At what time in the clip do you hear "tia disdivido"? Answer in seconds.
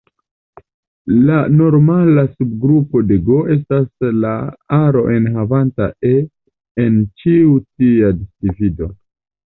7.65-8.95